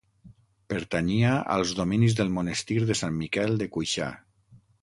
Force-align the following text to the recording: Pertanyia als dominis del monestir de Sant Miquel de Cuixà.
Pertanyia 0.73 1.33
als 1.57 1.75
dominis 1.81 2.17
del 2.21 2.33
monestir 2.39 2.79
de 2.93 2.99
Sant 3.03 3.15
Miquel 3.23 3.55
de 3.63 3.73
Cuixà. 3.77 4.13